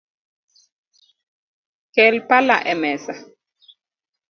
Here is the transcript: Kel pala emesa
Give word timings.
Kel 1.93 2.15
pala 2.27 2.55
emesa 2.71 3.13